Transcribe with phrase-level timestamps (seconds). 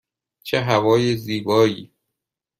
[0.43, 1.91] چه هوای زیبایی!